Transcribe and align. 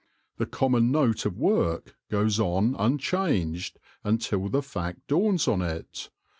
The 0.37 0.47
common 0.47 0.91
note 0.91 1.27
of 1.27 1.37
work 1.37 1.95
goes 2.09 2.39
on 2.39 2.75
unchanged 2.79 3.77
until 4.03 4.49
the 4.49 4.63
fact 4.63 5.05
dawns 5.05 5.47
on 5.47 5.61
it. 5.61 6.09